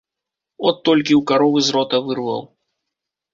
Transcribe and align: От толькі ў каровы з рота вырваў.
От 0.71 0.79
толькі 0.89 1.13
ў 1.19 1.27
каровы 1.33 1.59
з 1.67 1.77
рота 1.77 1.97
вырваў. 2.09 2.41